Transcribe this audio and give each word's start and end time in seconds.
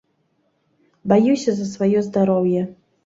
Баюся 1.13 1.55
за 1.59 1.65
сваё 1.75 1.99
здароўе. 2.09 2.65